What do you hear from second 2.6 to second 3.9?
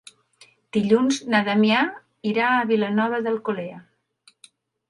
Vilanova d'Alcolea.